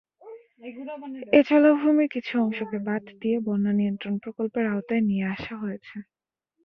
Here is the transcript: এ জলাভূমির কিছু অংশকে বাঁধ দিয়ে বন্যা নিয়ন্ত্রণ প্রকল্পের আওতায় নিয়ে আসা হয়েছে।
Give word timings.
এ 1.33 1.39
জলাভূমির 1.47 2.09
কিছু 2.15 2.33
অংশকে 2.43 2.77
বাঁধ 2.87 3.05
দিয়ে 3.21 3.37
বন্যা 3.47 3.73
নিয়ন্ত্রণ 3.79 4.13
প্রকল্পের 4.23 4.65
আওতায় 4.67 5.03
নিয়ে 5.09 5.25
আসা 5.35 5.53
হয়েছে। 5.55 5.95